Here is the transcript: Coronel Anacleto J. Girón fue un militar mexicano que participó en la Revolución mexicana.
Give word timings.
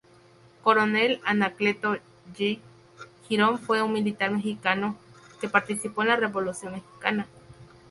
Coronel 0.63 1.21
Anacleto 1.25 1.95
J. 2.35 2.59
Girón 3.29 3.59
fue 3.59 3.83
un 3.83 3.93
militar 3.93 4.31
mexicano 4.31 4.95
que 5.39 5.47
participó 5.47 6.01
en 6.01 6.07
la 6.07 6.15
Revolución 6.15 6.71
mexicana. 6.73 7.27